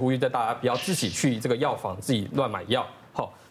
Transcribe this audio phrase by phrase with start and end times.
[0.00, 2.86] 呼吁大家不要自己去这个药房自己乱买药。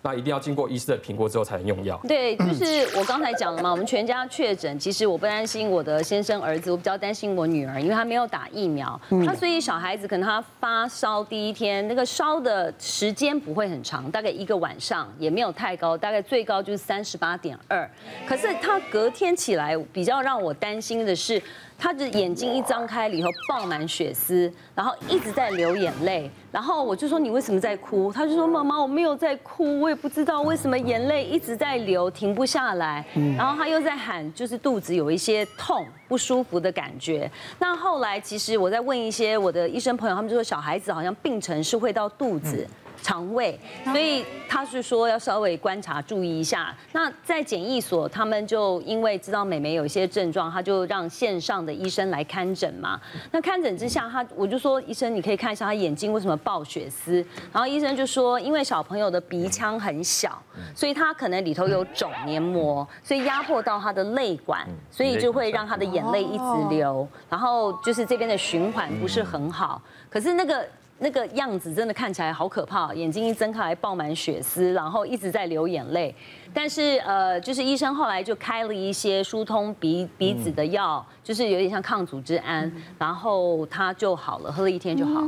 [0.08, 2.00] 那一定要经过医师的评估之后才能用药。
[2.08, 8.98] 对，就是我刚才讲了嘛，我们全家确诊，其实我不担心我的先生儿子，我比较担心我女儿，因为她没有打疫苗。
[9.10, 17.90] 那所以小孩子可能他发烧第一天，那个烧的时间不会很长，大概一个晚上，也没有太高，大概最高就是三十八点二。
[18.26, 21.42] 可是他隔天起来，比较让我担心的是。
[21.80, 28.12] 他的眼睛一张开，里头爆满血丝，然后一直在流眼泪，然后我就说，你为什么在哭？
[28.12, 33.04] 他就说，妈妈，我没有在哭，我也不知道为什么眼泪一直在流，停不下来。
[33.38, 37.30] 然后他又在喊，就是肚子有一些痛不舒服的感觉。
[37.60, 42.68] 那后来其实我在问一些我的医生朋友，他们就说小孩子好像病程是会到肚子。
[43.02, 46.76] 肠胃，所以他是说要稍微观察、注意一下。
[46.92, 53.00] 那在检疫所，他们就因为知道美眉有一些症状，他就让线上的医生来看诊嘛。
[53.32, 57.26] 那看诊之下，他我就说医生，你可以看一下他眼睛为什么爆血丝。
[57.54, 60.42] 然后医生就说，因为小朋友的鼻腔很小，
[60.76, 67.08] 所以他可能里头有肿黏膜，所以压迫到他的泪管，所以就会让他的眼泪一直流。
[67.30, 69.82] 然后就是这边的循环不是很好。
[70.10, 70.68] 可是那个。
[71.00, 76.14] 那个样子真的看起来好可怕，眼睛一睁开来爆满血丝，然后一直在流眼泪。
[76.54, 85.22] 但是呃，就是医生后来就开了一些疏通鼻鼻子的药，就是有点像抗组织胺，然后他就好了，喝了一天就好。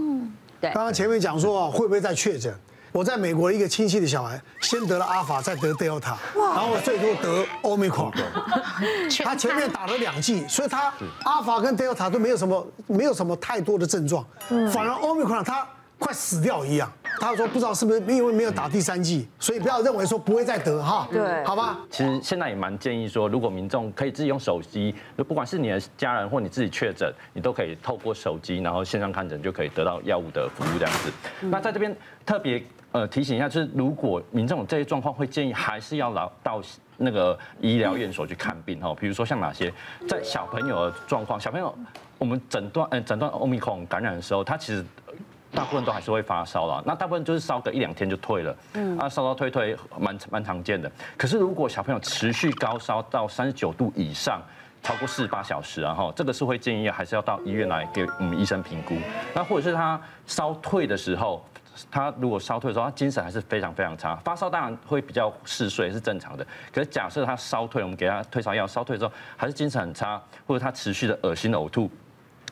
[0.60, 0.72] 对。
[0.74, 2.54] 刚刚前面讲说会不会再确诊？
[2.92, 8.14] 我在美国一个亲戚的小孩，先得了阿法，再得 Delta，然后最后得 Omicron。
[9.24, 10.92] 他前面打了两剂，所以他
[11.24, 14.26] 阿法跟 Delta 都没有什么没有什么太多的症状，
[14.72, 16.92] 反而 Omicron 他快死掉一样。
[17.20, 21.08] 他说不知道是不是因为没有打第三剂，所以不要认为说不会再得哈。
[21.12, 21.80] 对，好吧。
[21.90, 31.12] 其实现在也蛮建议说，如果民众可以自己用手机，就不管是你的家人或你自己确诊，你都可以透过手机，然后线上看诊就可以得到药物的服务这样子。
[31.42, 32.64] 那在这边特别。
[32.92, 36.60] 呃，提醒一下，就是如果民众有这些状况，会建议还是要老到
[36.98, 38.96] 那个医疗院所去看病哈。
[39.00, 39.72] 比如说像哪些，
[40.08, 41.72] 在小朋友的状况，小朋友
[42.18, 44.84] 我们诊断呃诊断欧米孔感染的时候，他其实
[45.52, 46.84] 大部分都还是会发烧啦。
[46.86, 50.92] 那大部分就是烧个一两天就退了，嗯，啊烧烧退退蛮蛮常见的。
[51.18, 54.42] 可是如果小朋友持续高烧到三十九度以上，
[54.82, 58.96] 超过四十八小时，然后这个是会建议还是要到医院来给我们医生评估。
[59.34, 61.44] 那或者是他烧退的时候。
[61.90, 64.14] 他如果烧退的时候，他精神还是非常非常差。
[64.18, 71.90] 发烧当然会比较嗜睡是正常的，可是假设他烧退，我们给他退烧药，烧退之后还是精神很差，或者他持续的恶心呕吐，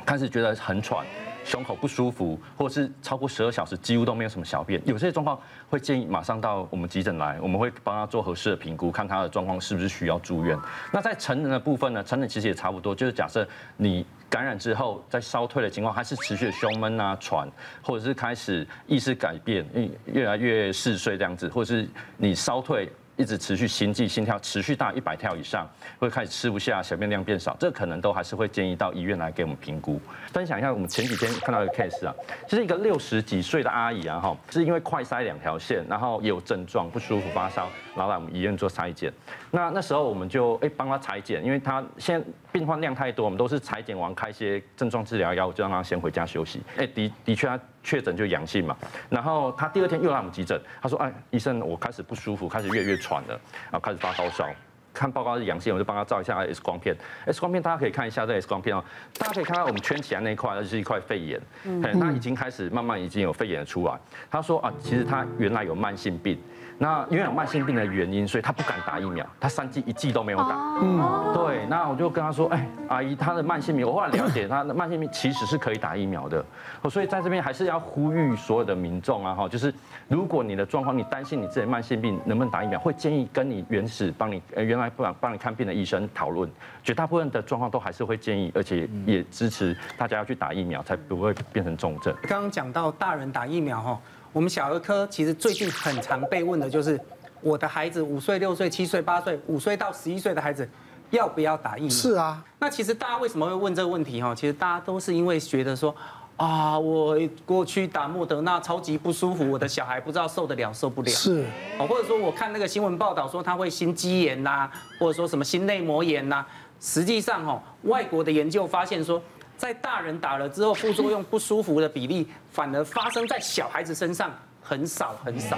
[0.06, 1.06] 开始觉得很喘。
[1.48, 10.60] 胸口不舒服，或者是超过十二小时几乎都没有什么小便，有些状况会建议马上到我们急诊来，我们会帮他做合适的评估，看他的状况是不是需要住院。
[10.92, 12.04] 那在成人的部分呢？
[12.04, 13.48] 成人其实也差不多，就是假设
[13.78, 17.50] 你感染之后，在烧退的情况，还是持续的胸闷啊、喘，
[17.82, 19.66] 或者是开始意识改变，
[20.06, 21.88] 越来越嗜睡这样子，或者是
[22.18, 22.92] 你烧退。
[23.18, 25.68] 一直持续心悸、心跳持续大一百跳以上，
[26.00, 30.00] 会开始吃不下，小便量变少，这可能都还是会建议到医院来给我们评估。
[30.32, 32.14] 分享一下我们前几天看到一个 case 啊，
[32.48, 39.12] 就是一个六十几岁的阿姨啊，哈，是因为快塞两条线，然后有症状不舒服、发烧，然后来我们医院做筛检。
[39.50, 46.62] 那那时候我们就哎帮她裁剪，因为她现在病患量太多，我们都是裁剪完开些症状治疗药，就让她先回家休息。
[46.78, 47.60] 哎，的的确他。
[47.88, 48.76] 确诊就阳性嘛，
[49.10, 53.40] 然后他第二天又来我们急诊，他说：“哎，医生，我开始不舒服，开始越越喘了，
[53.72, 54.50] 然后开始发高烧，
[54.98, 56.96] 看报告是阳性，我就帮他照一下 X 光片。
[57.26, 58.84] X 光片大家可以看一下这 X 光片哦，
[59.20, 63.94] 大家可以看到我们圈起来那一块，那就是一块肺炎，嗯，那已经开始慢慢已经有肺炎出来。
[64.32, 66.40] 他说啊，其实他原来有慢性病。”
[66.80, 70.56] 那因为有慢性病的原因，所以他不敢打疫苗，他三剂一剂都没有打。
[70.80, 71.66] 嗯，对。
[71.66, 76.46] 那我就跟他说，哎，阿姨，他的慢性病，我后来了解，他的慢性病其实是可以打疫苗的。
[76.88, 79.74] 所以在这边还是要呼吁所有的民众啊，哈，就是
[80.08, 86.50] 如果你的状况，你担心你自己慢性病能不能打疫苗，会建议跟你原始帮你呃原来不想帮你看病的医生讨论。
[86.84, 92.16] 绝大部分的状况都还是会建议，而且也支持大家要去打疫苗，才不会变成重症。
[92.24, 94.00] 刚刚讲到大人打疫苗哈。
[94.34, 97.00] 我们小儿科其实最近很常被问的就是，
[97.42, 100.70] 我的孩子五岁、六岁、七岁、八岁，五岁到十一岁的孩子
[101.10, 101.90] 要不要打疫苗？
[101.90, 104.36] 是啊，那其实大家为什么会问这个问题哈？
[104.36, 105.96] 其实大家都是因为觉得说，
[106.38, 111.10] 啊，我过去打莫德纳超级不舒服，我的小孩不知道受得了受不了。
[111.10, 111.44] 是，
[111.78, 114.70] 哦，或者说我看那个新闻报道说他会心肌炎呐，
[115.00, 116.46] 或者说什么心内膜炎呐，
[116.80, 119.22] 实际上哦，外国的研究发现说。
[119.58, 124.32] 在大人打了之后，副作用不舒服的比例反而发生在小孩子身上
[124.62, 125.58] 很少很少。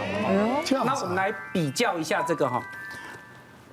[0.86, 2.64] 那我们来比较一下这个哈，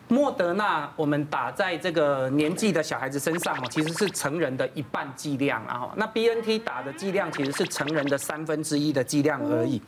[0.09, 9.83] 莫德纳我们打在这个年纪的小孩子身上哦，其实是成人的一半剂量，啊那 BNT 打的剂量其实是成人的三分之一的剂量而已。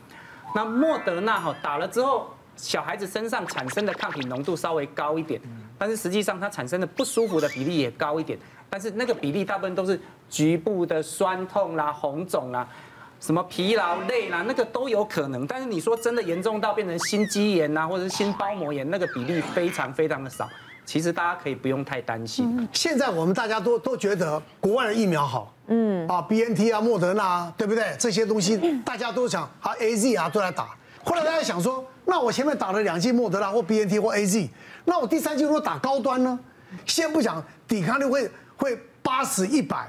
[0.53, 5.39] 那莫德纳哈打了之后，小孩子身上产生的抗体浓度稍微高一点，
[5.77, 8.37] 但是实际上它产生的不舒服的比例也高一点，
[8.69, 9.97] 但是那个比例大部分都是
[10.29, 12.67] 局部的酸痛啦、红肿啦。
[13.19, 15.45] 什么疲劳、累啦，那个都有可能。
[15.45, 20.47] 但是你说真的严重到变成心肌炎呐，或者是心包膜炎，那个比例非常非常的少。
[20.85, 22.67] 其实大家可以不用太担心。
[22.73, 27.95] 现在我们大家都都觉得国外的疫苗好，嗯啊，BNT 啊、莫德纳啊，对不对？
[27.99, 30.69] 这些东西大家都想啊，AZ 啊都来打。
[31.03, 34.49] 后来大家想说，那我前面打了两剂莫德纳或 BNT 或 AZ，
[34.85, 36.39] 那我第三剂如果打高端呢？
[36.85, 39.87] 先不讲抵抗力会会八十一百，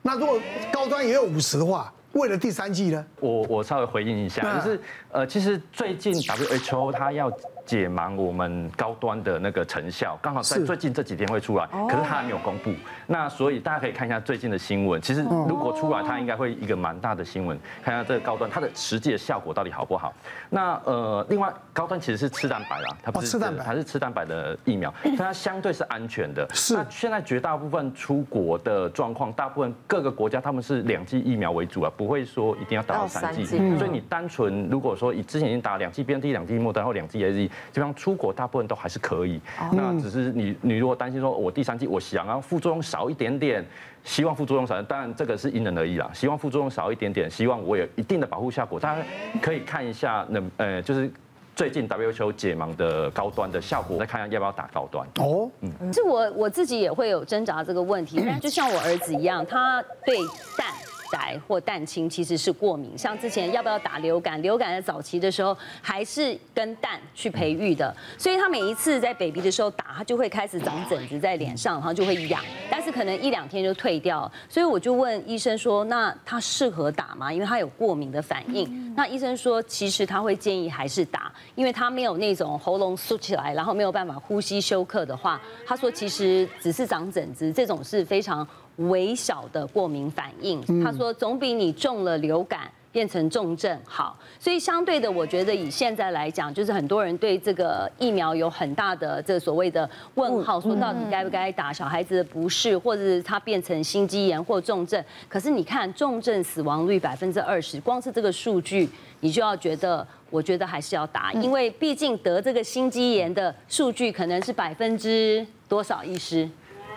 [0.00, 0.40] 那如果
[0.72, 1.92] 高端也有五十的话。
[2.18, 3.06] 为了第三季呢？
[3.20, 4.80] 我我稍微回应一下，就是
[5.12, 7.30] 呃，其实最近 WHO 它要。
[7.68, 12.72] 解盲我们高端的那个成效，刚好在最近这几天会出来，可是它还没有公布。
[13.06, 14.98] 那所以大家可以看一下最近的新闻。
[15.02, 20.14] 其实如果出来，它应该会一个蛮大的新闻，看一下这个高端它的实际的效果到底好不好。
[20.48, 26.48] 那呃，另外高端其实是吃蛋白啦，它不是次蛋白，它是吃蛋白的疫苗，所以它相对是安全的。
[26.54, 26.74] 是。
[26.74, 33.44] 那现在绝大部分出国的状况，大部分各个国家他们是两剂疫苗为主啊，不会说一定要打到三剂。
[33.44, 37.50] 所以你单纯如果说以之前已经打两剂 BNT、两剂莫德纳、然后两剂 AZ。
[37.72, 39.40] 基本上出国大部分都还是可以，
[39.72, 43.64] 那只是你你如果担心说，我第三季我想要副作用少一点点，
[44.04, 46.10] 希望副作用少，当然这个是因人而异啦。
[46.14, 48.78] 希望副作用少一点点，希望我有一定的保护效果。
[48.78, 49.02] 大家
[49.42, 51.10] 可以看一下那呃，就是
[51.54, 55.06] 最近 WHO 解盲的高端的效果，再看一下要不要打高端。
[55.16, 60.18] 哦，嗯，是我我自己也会有挣扎这个问题，但就像我儿子一样，他对
[60.56, 60.66] 蛋。
[61.10, 64.40] 碘或蛋清其实是过敏，像之前要不要打流感？
[64.42, 74.30] 流感的早期的时候还是跟蛋去培育的，所以他每一次在 baby 的时候打，他就会开始长疹子在脸上，然后就会痒，但是可能一两天就退掉。
[74.48, 77.32] 所以我就问医生说，那他适合打吗？
[77.32, 78.94] 因为他有过敏的反应。
[78.94, 88.46] 那医生说，其实他会建议还是打，因为他没有那种喉咙缩起来，然后没有办法呼吸休克的话，他说其实只是长疹子，这种是非常。
[88.78, 94.16] 微小的过敏反应，他说总比你中了流感变成重症好。
[94.38, 101.72] 所以相对的，我觉得以现在来讲，就是很多人对这个疫苗有很大的这所谓的问号，说到底该不该打？
[101.72, 105.04] 小孩子的不适，或者是他变成心肌炎或重症。
[105.28, 108.88] 可是你看重症死亡率百分之二十，光是这个数据，
[109.20, 116.04] 你就要觉得，我觉得还是要打，因为毕竟得这个心肌炎的数据可能是百分之多少？
[116.04, 116.48] 医师？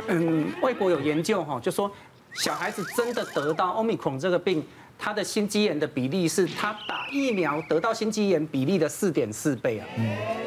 [0.08, 1.92] 嗯，外国有研究哈，就说
[2.34, 4.66] 小孩子真的得到 Omicron 这个病，
[4.98, 9.88] 他的心肌炎的比例是他打疫苗得到心肌炎比例的四点四倍啊。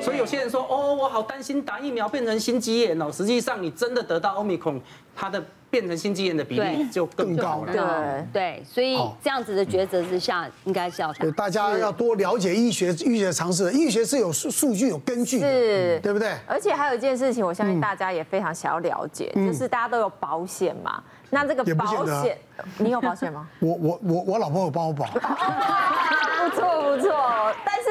[0.01, 3.11] 所以有些人说，哦，我好担心打疫苗变成心肌炎哦。
[3.11, 4.81] 实际上，你真的得到 Omicron，
[5.15, 5.43] 它的
[5.75, 7.73] 变成心肌炎的比例就更高了。
[7.73, 11.33] 对对，所以这样子的抉择之下，应该是要对。
[11.33, 16.33] 大家要多了解医学，医学常识，医学是有数数据、有根据的，是，对不对？
[16.47, 21.03] 而且还有一件事情，我相信大家也非常想要了解，就是大家都有保险嘛。
[21.31, 22.39] 那这个保险，
[22.79, 23.49] 你有保险吗？
[23.59, 25.07] 我我我我老婆有帮我保。
[25.07, 25.19] 不
[26.55, 27.11] 错不错，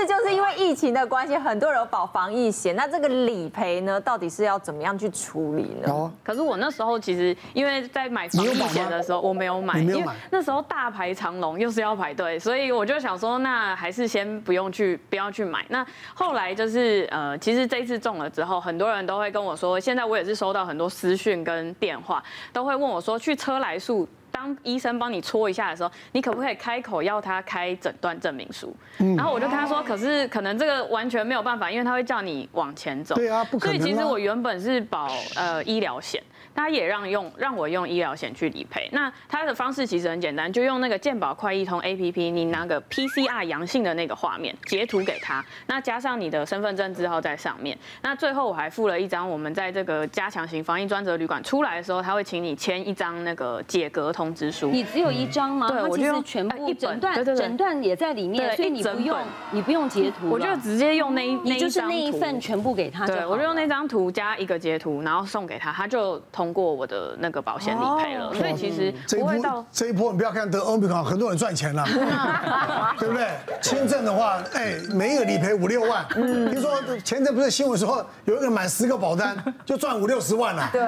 [0.05, 2.75] 就是因为疫情的关系，很多人有保防疫险。
[2.75, 5.91] 那这个理赔呢，到底是要怎么样去处理呢？
[5.91, 6.11] 哦。
[6.23, 15.65] 可是我那时候其实因为在买防疫险的时候，我没有买，因为那时候大排长龙，又是要排队，所以我就想说，那还是先不用去，不要去买。
[15.69, 24.07] 那后来就是呃，其实这一次中了之后，很多人都会跟我说，现在我也是收到很多私讯跟电话，都会问我说，去车来素。
[24.33, 28.75] 当医生帮你戳一下的时候，你可不可以开口要他开诊断证明书？
[29.15, 33.15] 然后我就跟他说，可是可能这个完全没有办法，因为他会叫你往前走。
[33.15, 33.79] 对啊，不可能。
[33.79, 36.21] 所以其实我原本是保呃医疗险。
[36.55, 54.69] 他也让用让我用医疗险去理赔，那他的方式其实很简单，就用那个健保快易通 APP，你拿个 PCR 阳性的那个画面截图给他，那加上你的身份证字号在上面，那最后我还附了一张我们在这个加强型防疫专责旅馆出来的时候，他会请你签一张那个解隔通知书。
[54.69, 55.67] 你只有一张吗？
[55.67, 59.17] 对，我就全部一诊断诊断也在里面，所以你不用
[59.51, 63.05] 你不用截图，我就直接用那一你就是那一份全部给他。
[63.07, 71.85] 对，我就用那张图加一个截图，然后送给他，他就通过我的那个保险理赔了，所以其实这一波这一波，你不要看得欧米康，很多人赚钱了，
[72.99, 73.27] 对不对？
[73.61, 76.05] 签证的话，哎，每一个理赔五六万。
[76.13, 80.81] 听说前阵不是新闻说，有一个买十个保单就赚五六十万了，对，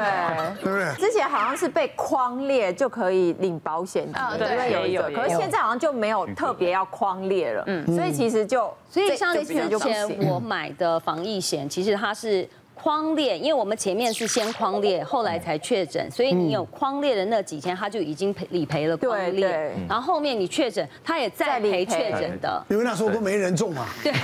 [0.62, 0.94] 对不对？
[1.08, 5.04] 之前好像是被框列就可以领保险的，对，有有。
[5.16, 12.46] 可是现在好像就没有特别要框列了，嗯，所以其实就所以像之前我买的防疫险，其实它是。
[12.76, 19.72] 匡列，因为我们前面是先框列，后来才确诊，所以你有框列的那几天，他就已经赔理赔了匡列。
[19.90, 22.64] 然后后面你确诊，他也再赔确诊的。
[22.70, 23.88] 因为那时候都没人中嘛。
[24.04, 24.14] 对。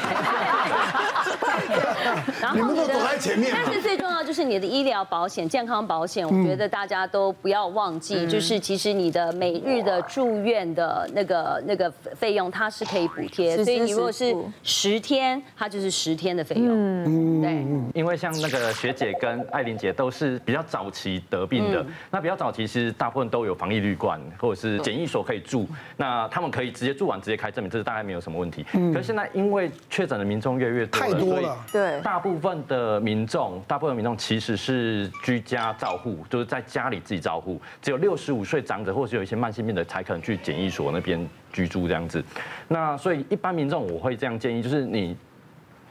[2.42, 3.52] 然后你们都躲在前面。
[3.54, 13.62] 但是最重要就是你的医疗保险、健康保险，我觉得大家都不要忘记，就是其实你的每日的住院的那个那个费用，它是可以补贴。
[13.62, 14.34] 所以你如果是
[14.64, 16.70] 十天，它就是十天的费用。
[16.70, 17.42] 嗯。
[17.42, 17.52] 对。
[17.94, 18.32] 因为像。
[18.42, 28.66] 那个学姐跟艾琳姐都是比较早期得病的，那比较早期其实大部分都有防疫旅馆或者是检疫所可以住，那他们可以直接住完直接开证明，这是大概没有什么问题。
[28.72, 42.24] 可是现在因为确诊的民众越来越多，太多了，对，大部分的民众，大部分民众其实是居家照护，就是在家里自己照护，只有六十五岁长者或者是有一些慢性病的才可能去检疫所那边居住这样子。
[42.68, 45.18] 那所以一般民众我会这样建议，就是你。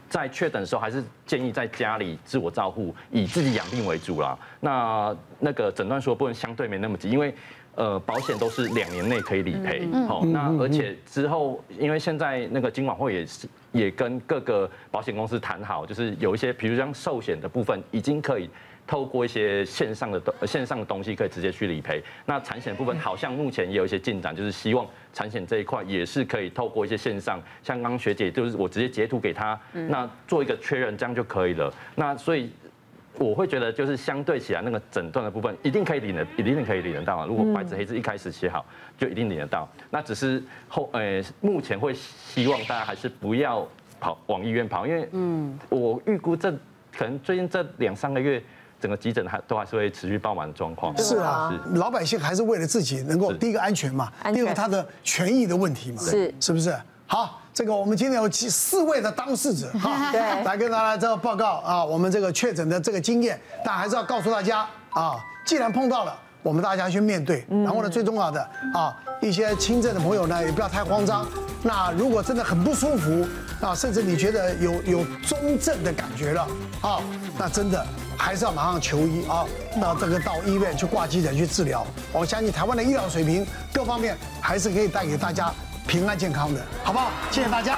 [0.08, 4.36] 在确诊的时候，还是建议在家里自我照护，以自己养病为主啦。
[4.58, 7.32] 那那个诊断书不能相对没那么急，因为
[7.76, 9.88] 呃保险都是两年内可以理赔。
[10.08, 18.48] 好，那而且之后，因为现在那个金管会也是也跟各个保险公司谈好，就是有一些，比如像寿险的部分已经可以。
[18.86, 22.02] 透过一些线上的东线上的东西，可以直接去理赔。
[22.26, 31.72] 那产险部分好像目前也有一些进展，就是希望产险这一块也是可以透过一些线上，像刚刚学姐就是我直接截图给她，那做一个确认，这样就可以了。
[31.94, 32.50] 那所以
[33.20, 37.26] 我会觉得，就是相对起来那个诊断的部分，一定可以领的，一定可以领得到。
[37.26, 38.64] 如果白纸黑字一开始写好，
[38.96, 39.68] 就一定领得到。
[39.90, 43.68] 那只是后呃，目前会希望大家还是不要
[44.00, 46.50] 跑往医院跑，因为嗯，我预估这
[46.96, 48.42] 可能最近这两三个月。
[48.80, 50.96] 整个急诊还都还是会持续爆满的状况。
[50.96, 56.74] 是啊，老百姓还是为了自己能够第一个安全嘛，第二个他的权益的问题嘛，是是不是？
[57.10, 68.40] 好，这个我们今天有四位的当事者 哈，对，来跟大家这个报告啊，我们这个确诊的这个经验，但还是要告诉大家啊，既然碰到了，我们大家去面对，然后呢，最重要的
[68.72, 71.26] 啊，一些轻症的朋友呢，也不要太慌张。
[71.64, 73.26] 那如果真的很不舒服
[73.60, 76.46] 啊，甚至你觉得有有中症的感觉了
[76.80, 77.00] 啊，
[77.36, 77.84] 那真的。
[78.16, 79.46] 还是要马上求医啊！
[79.78, 85.50] 那这个到医院去挂急诊去治疗，我相信台湾的医疗水平各方面还是可以带给大家
[85.90, 87.10] 平安健康的，好不好？
[87.32, 87.76] 谢谢大家。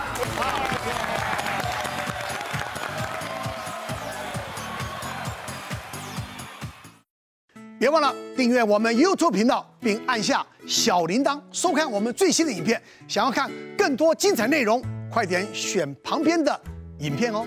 [7.79, 12.81] 别忘了订阅我们 YouTube 频道，并按下小铃铛，收看我们最新的影片。
[13.09, 16.61] 想要看更多精彩内容，快点选旁边的
[16.99, 17.47] 影片哦。